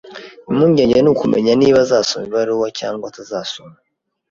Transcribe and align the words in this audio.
Impungenge 0.49 0.97
ni 1.01 1.09
ukumenya 1.13 1.53
niba 1.59 1.77
azasoma 1.85 2.25
ibaruwa 2.29 2.67
cyangwa 2.79 3.05
atazasoma. 3.07 3.77